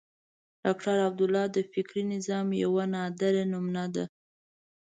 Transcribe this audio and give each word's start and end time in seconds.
ډاکټر 0.63 0.95
عبدالله 1.07 1.43
د 1.55 1.57
فکري 1.71 2.03
نظام 2.13 2.47
یوه 2.63 2.83
نادره 2.93 3.43
نمونه 3.51 3.85
ده. 3.95 4.05